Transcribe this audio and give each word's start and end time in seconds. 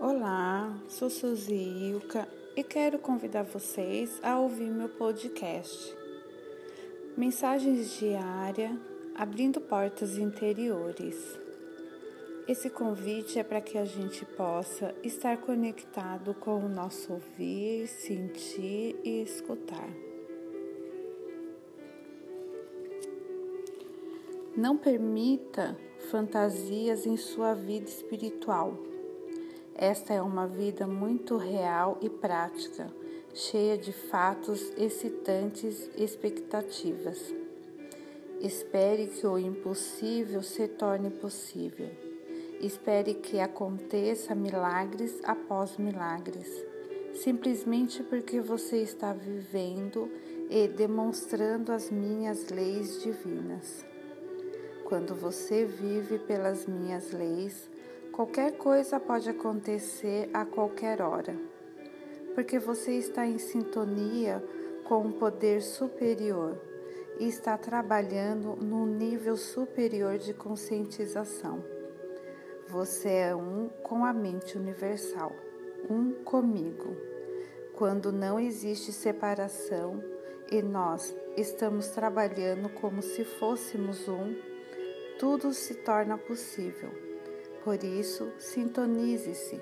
Olá, 0.00 0.78
sou 0.86 1.10
Suzy 1.10 1.54
Ilka 1.54 2.28
e 2.54 2.62
quero 2.62 3.00
convidar 3.00 3.42
vocês 3.42 4.20
a 4.22 4.38
ouvir 4.38 4.70
meu 4.70 4.88
podcast. 4.88 5.92
Mensagens 7.16 7.98
diárias 7.98 8.78
abrindo 9.12 9.60
portas 9.60 10.16
interiores. 10.16 11.16
Esse 12.46 12.70
convite 12.70 13.40
é 13.40 13.42
para 13.42 13.60
que 13.60 13.76
a 13.76 13.84
gente 13.84 14.24
possa 14.24 14.94
estar 15.02 15.36
conectado 15.38 16.32
com 16.32 16.64
o 16.64 16.68
nosso 16.68 17.14
ouvir, 17.14 17.88
sentir 17.88 18.94
e 19.02 19.20
escutar. 19.22 19.90
Não 24.56 24.78
permita 24.78 25.76
fantasias 26.08 27.04
em 27.04 27.16
sua 27.16 27.52
vida 27.52 27.88
espiritual 27.88 28.78
esta 29.80 30.12
é 30.12 30.20
uma 30.20 30.44
vida 30.44 30.88
muito 30.88 31.36
real 31.36 31.98
e 32.00 32.10
prática, 32.10 32.92
cheia 33.32 33.78
de 33.78 33.92
fatos 33.92 34.72
excitantes 34.76 35.88
e 35.96 36.02
expectativas. 36.02 37.32
Espere 38.40 39.06
que 39.06 39.24
o 39.24 39.38
impossível 39.38 40.42
se 40.42 40.66
torne 40.66 41.10
possível. 41.10 41.90
Espere 42.60 43.14
que 43.14 43.38
aconteça 43.38 44.34
milagres 44.34 45.20
após 45.22 45.76
milagres, 45.76 46.48
simplesmente 47.14 48.02
porque 48.02 48.40
você 48.40 48.78
está 48.78 49.12
vivendo 49.12 50.10
e 50.50 50.66
demonstrando 50.66 51.70
as 51.70 51.88
minhas 51.88 52.48
leis 52.48 53.00
divinas. 53.00 53.86
Quando 54.82 55.14
você 55.14 55.64
vive 55.64 56.18
pelas 56.18 56.66
minhas 56.66 57.12
leis, 57.12 57.70
Qualquer 58.18 58.56
coisa 58.56 58.98
pode 58.98 59.30
acontecer 59.30 60.28
a 60.34 60.44
qualquer 60.44 61.00
hora, 61.00 61.36
porque 62.34 62.58
você 62.58 62.94
está 62.94 63.24
em 63.24 63.38
sintonia 63.38 64.44
com 64.82 65.02
um 65.02 65.12
poder 65.12 65.62
superior 65.62 66.60
e 67.20 67.28
está 67.28 67.56
trabalhando 67.56 68.56
num 68.56 68.86
nível 68.86 69.36
superior 69.36 70.18
de 70.18 70.34
conscientização. 70.34 71.62
Você 72.66 73.08
é 73.08 73.36
um 73.36 73.68
com 73.84 74.04
a 74.04 74.12
mente 74.12 74.58
universal, 74.58 75.30
um 75.88 76.10
comigo. 76.24 76.96
Quando 77.76 78.10
não 78.10 78.40
existe 78.40 78.92
separação 78.92 80.02
e 80.50 80.60
nós 80.60 81.14
estamos 81.36 81.86
trabalhando 81.90 82.68
como 82.68 83.00
se 83.00 83.22
fôssemos 83.22 84.08
um, 84.08 84.34
tudo 85.20 85.54
se 85.54 85.74
torna 85.74 86.18
possível 86.18 87.07
por 87.68 87.84
isso, 87.84 88.32
sintonize-se. 88.38 89.60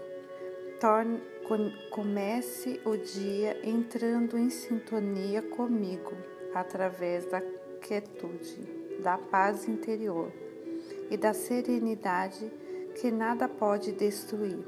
Comece 1.90 2.80
o 2.84 2.96
dia 2.96 3.58
entrando 3.68 4.38
em 4.38 4.48
sintonia 4.48 5.42
comigo 5.42 6.12
através 6.54 7.26
da 7.26 7.42
quietude, 7.80 8.60
da 9.02 9.18
paz 9.18 9.66
interior 9.66 10.30
e 11.10 11.16
da 11.16 11.34
serenidade 11.34 12.48
que 12.94 13.10
nada 13.10 13.48
pode 13.48 13.90
destruir. 13.90 14.64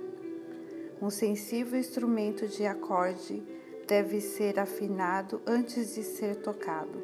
Um 1.01 1.09
sensível 1.09 1.79
instrumento 1.79 2.49
de 2.49 2.67
acorde 2.67 3.41
deve 3.87 4.21
ser 4.21 4.59
afinado 4.59 5.41
antes 5.47 5.95
de 5.95 6.03
ser 6.03 6.35
tocado. 6.35 7.01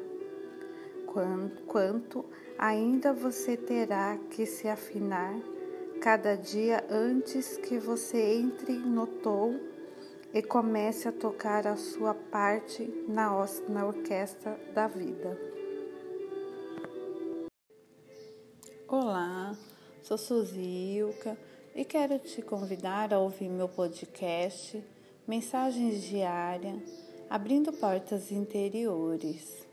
Quanto 1.65 2.25
ainda 2.57 3.13
você 3.13 3.55
terá 3.55 4.17
que 4.29 4.45
se 4.45 4.67
afinar 4.67 5.54
cada 6.05 6.37
dia 6.37 6.85
antes 6.87 7.57
que 7.57 7.79
você 7.79 8.35
entre 8.35 8.73
no 8.73 9.07
tour 9.07 9.59
e 10.31 10.39
comece 10.39 11.07
a 11.07 11.11
tocar 11.11 11.65
a 11.65 11.75
sua 11.75 12.13
parte 12.13 12.83
na, 13.07 13.31
na 13.67 13.87
orquestra 13.87 14.55
da 14.71 14.85
vida. 14.85 15.35
Olá, 18.87 19.57
sou 20.03 20.15
Suzilka 20.15 21.35
e 21.73 21.83
quero 21.83 22.19
te 22.19 22.39
convidar 22.43 23.11
a 23.11 23.17
ouvir 23.17 23.49
meu 23.49 23.67
podcast 23.67 24.83
Mensagens 25.27 26.03
Diárias 26.03 26.83
Abrindo 27.27 27.73
Portas 27.73 28.31
Interiores, 28.31 29.64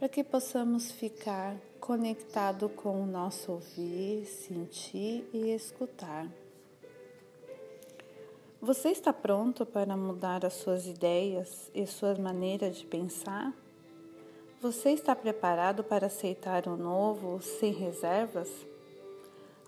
para 0.00 0.08
que 0.08 0.24
possamos 0.24 0.90
ficar 0.90 1.54
conectado 1.78 2.70
com 2.70 3.02
o 3.02 3.06
nosso 3.06 3.52
ouvir, 3.52 4.24
sentir 4.24 5.28
e 5.30 5.50
escutar. 5.50 6.26
Você 8.62 8.88
está 8.88 9.12
pronto 9.12 9.66
para 9.66 9.94
mudar 9.98 10.42
as 10.46 10.54
suas 10.54 10.86
ideias 10.86 11.70
e 11.74 11.86
suas 11.86 12.18
maneiras 12.18 12.78
de 12.78 12.86
pensar? 12.86 13.52
Você 14.62 14.88
está 14.92 15.14
preparado 15.14 15.84
para 15.84 16.06
aceitar 16.06 16.66
o 16.66 16.78
novo 16.78 17.38
sem 17.42 17.70
reservas? 17.70 18.48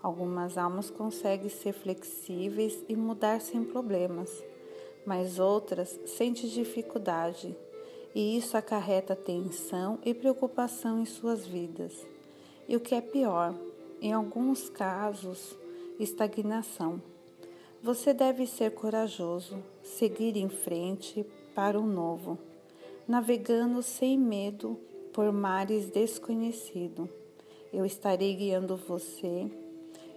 Algumas 0.01 0.57
almas 0.57 0.89
conseguem 0.89 1.49
ser 1.49 1.73
flexíveis 1.73 2.83
e 2.89 2.95
mudar 2.95 3.39
sem 3.39 3.63
problemas, 3.63 4.43
mas 5.05 5.37
outras 5.37 5.89
sentem 6.07 6.49
dificuldade 6.49 7.55
e 8.15 8.37
isso 8.37 8.55
acarreta 8.55 9.15
tensão 9.15 9.97
e 10.05 10.13
preocupação 10.13 10.99
em 11.01 11.05
suas 11.05 11.45
vidas. 11.45 12.05
E 12.67 12.75
o 12.75 12.79
que 12.79 12.95
é 12.95 13.01
pior, 13.01 13.55
em 14.01 14.13
alguns 14.13 14.69
casos, 14.69 15.57
estagnação. 15.99 17.01
Você 17.81 18.13
deve 18.13 18.45
ser 18.45 18.71
corajoso, 18.71 19.57
seguir 19.81 20.37
em 20.37 20.47
frente 20.47 21.25
para 21.55 21.79
o 21.79 21.85
novo, 21.85 22.37
navegando 23.07 23.81
sem 23.81 24.17
medo 24.17 24.79
por 25.11 25.31
mares 25.31 25.89
desconhecidos. 25.89 27.09
Eu 27.73 27.85
estarei 27.85 28.35
guiando 28.35 28.77
você 28.77 29.51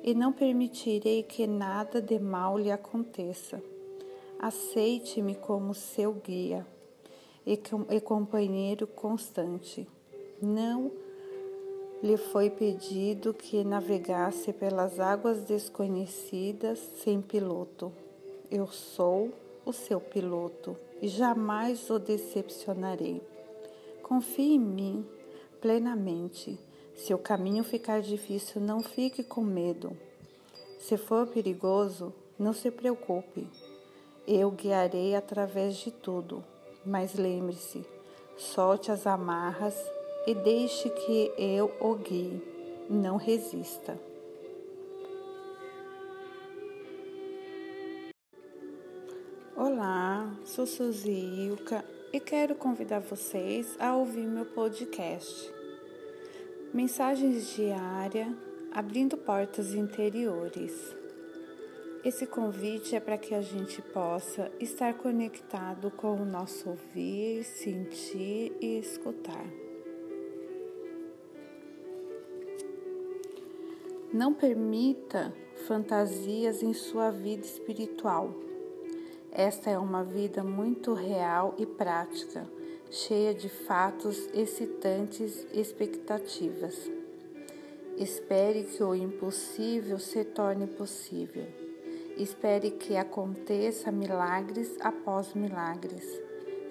e 0.04 0.14
não 0.14 0.32
permitirei 0.32 1.22
que 1.22 1.46
nada 1.46 2.00
de 2.00 2.18
mal 2.18 2.58
lhe 2.58 2.70
aconteça. 2.70 3.60
Aceite-me 4.38 5.34
como 5.34 5.74
seu 5.74 6.12
guia 6.12 6.66
e, 7.46 8.00
companheiro 8.00 8.86
constante. 8.88 9.86
Não 10.42 10.90
lhe 12.02 12.16
foi 12.16 12.50
pedido 12.50 13.32
que 13.32 13.62
navegasse 13.62 14.52
pelas 14.52 14.98
águas 14.98 15.44
desconhecidas 15.44 16.78
sem 17.02 17.22
piloto. 17.22 17.92
Eu 18.50 18.66
sou 18.66 19.32
o 19.64 19.72
seu 19.72 20.00
piloto 20.00 20.76
e 21.00 21.08
jamais 21.08 21.88
o 21.88 21.98
decepcionarei. 21.98 23.22
Confie 24.02 24.54
em 24.54 24.58
mim 24.58 25.06
plenamente. 25.60 26.58
Se 26.94 27.12
o 27.14 27.18
caminho 27.18 27.62
ficar 27.62 28.00
difícil, 28.00 28.60
não 28.60 28.80
fique 28.80 29.22
com 29.22 29.42
medo. 29.42 29.96
Se 30.78 30.96
for 30.96 31.26
perigoso, 31.26 32.12
não 32.38 32.52
se 32.52 32.70
preocupe. 32.70 33.48
Eu 34.26 34.50
guiarei 34.50 35.14
através 35.14 35.76
de 35.76 35.90
tudo. 35.90 36.44
Mas 36.86 37.14
lembre-se, 37.14 37.84
solte 38.36 38.92
as 38.92 39.08
amarras 39.08 39.74
e 40.24 40.32
deixe 40.32 40.88
que 40.88 41.32
eu 41.36 41.74
o 41.80 41.96
guie. 41.96 42.40
Não 42.88 43.16
resista. 43.16 43.98
Olá, 49.56 50.32
sou 50.44 50.64
Suzy 50.64 51.10
Ilka 51.10 51.84
e 52.12 52.20
quero 52.20 52.54
convidar 52.54 53.00
vocês 53.00 53.76
a 53.80 53.96
ouvir 53.96 54.24
meu 54.24 54.46
podcast. 54.46 55.52
Mensagens 56.72 57.52
diárias 57.56 58.28
abrindo 58.70 59.16
portas 59.16 59.74
interiores. 59.74 60.95
Esse 62.06 62.24
convite 62.24 62.94
é 62.94 63.00
para 63.00 63.18
que 63.18 63.34
a 63.34 63.40
gente 63.40 63.82
possa 63.82 64.48
estar 64.60 64.94
conectado 64.94 65.90
com 65.90 66.14
o 66.14 66.24
nosso 66.24 66.68
ouvir, 66.68 67.42
sentir 67.42 68.56
e 68.60 68.78
escutar. 68.78 69.44
Não 74.14 74.32
permita 74.32 75.34
fantasias 75.66 76.62
em 76.62 76.72
sua 76.72 77.10
vida 77.10 77.44
espiritual. 77.44 78.32
Esta 79.32 79.70
é 79.70 79.76
uma 79.76 80.04
vida 80.04 80.44
muito 80.44 80.94
real 80.94 81.56
e 81.58 81.66
prática, 81.66 82.48
cheia 82.88 83.34
de 83.34 83.48
fatos 83.48 84.28
excitantes 84.32 85.44
e 85.52 85.60
expectativas. 85.60 86.88
Espere 87.96 88.62
que 88.62 88.80
o 88.84 88.94
impossível 88.94 89.98
se 89.98 90.24
torne 90.24 90.68
possível. 90.68 91.65
Espere 92.16 92.70
que 92.70 92.96
aconteça 92.96 93.92
milagres 93.92 94.76
após 94.80 95.34
milagres, 95.34 96.04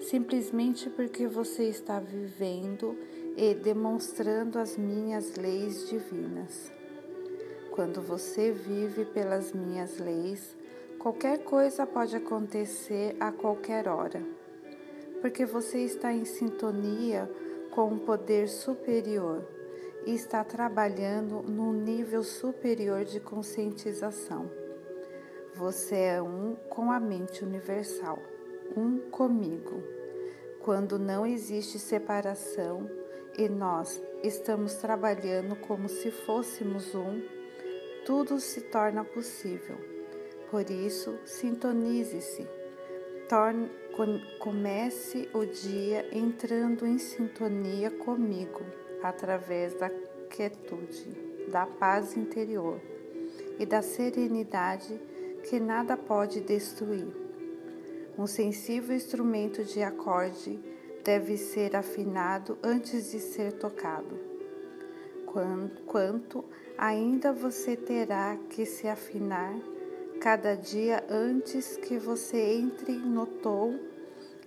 simplesmente 0.00 0.90
porque 0.90 1.26
você 1.26 1.64
está 1.64 2.00
vivendo 2.00 2.96
e 3.36 3.54
demonstrando 3.54 4.58
as 4.58 4.76
minhas 4.76 5.36
leis 5.36 5.88
divinas. 5.88 6.72
Quando 7.70 8.02
você 8.02 8.50
vive 8.50 9.04
pelas 9.04 9.52
minhas 9.52 9.98
leis, 9.98 10.56
Qualquer 11.06 11.44
coisa 11.44 11.86
pode 11.86 12.16
acontecer 12.16 13.14
a 13.20 13.30
qualquer 13.30 13.86
hora, 13.86 14.20
porque 15.20 15.46
você 15.46 15.78
está 15.78 16.12
em 16.12 16.24
sintonia 16.24 17.30
com 17.70 17.86
um 17.90 17.98
poder 17.98 18.48
superior 18.48 19.46
e 20.04 20.12
está 20.12 20.42
trabalhando 20.42 21.42
num 21.42 21.72
nível 21.72 22.24
superior 22.24 23.04
de 23.04 23.20
conscientização. 23.20 24.50
Você 25.56 25.96
é 25.96 26.22
um 26.22 26.54
com 26.68 26.90
a 26.92 27.00
mente 27.00 27.44
universal, 27.44 28.18
um 28.76 28.98
comigo. 29.10 29.82
Quando 30.60 30.98
não 30.98 31.26
existe 31.26 31.78
separação 31.78 32.90
e 33.38 33.48
nós 33.48 34.02
estamos 34.22 34.74
trabalhando 34.74 35.56
como 35.56 35.88
se 35.88 36.10
fôssemos 36.10 36.94
um, 36.94 37.22
tudo 38.04 38.38
se 38.38 38.60
torna 38.60 39.04
possível 39.04 39.96
por 40.50 40.70
isso, 40.70 41.18
sintonize-se. 41.24 42.46
Comece 44.38 45.28
o 45.32 45.44
dia 45.44 46.06
entrando 46.12 46.86
em 46.86 46.98
sintonia 46.98 47.90
comigo 47.90 48.60
através 49.02 49.74
da 49.74 49.90
quietude, 50.30 51.10
da 51.50 51.66
paz 51.66 52.16
interior 52.16 52.80
e 53.58 53.66
da 53.66 53.82
serenidade 53.82 55.00
que 55.48 55.60
nada 55.60 55.96
pode 55.96 56.40
destruir. 56.40 57.06
Um 58.18 58.26
sensível 58.26 58.96
instrumento 58.96 59.62
de 59.62 59.82
acorde 59.82 60.58
deve 61.04 61.36
ser 61.36 61.76
afinado 61.76 62.58
antes 62.62 63.12
de 63.12 63.20
ser 63.20 63.52
tocado. 63.52 64.18
Quanto 65.86 66.44
ainda 66.76 67.32
você 67.32 67.76
terá 67.76 68.36
que 68.48 68.64
se 68.64 68.88
afinar 68.88 69.54
cada 70.20 70.56
dia 70.56 71.04
antes 71.08 71.76
que 71.76 71.98
você 71.98 72.54
entre 72.54 72.92
no 72.96 73.26
tour 73.26 73.78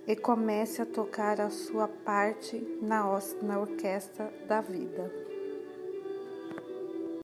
e 0.06 0.16
comece 0.16 0.82
a 0.82 0.86
tocar 0.86 1.40
a 1.40 1.48
sua 1.48 1.86
parte 1.86 2.60
na 2.82 3.08
orquestra 3.08 4.34
da 4.48 4.60
vida. 4.60 5.29